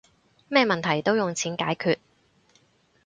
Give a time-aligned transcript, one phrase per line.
[0.47, 1.99] 咩問題都用錢解決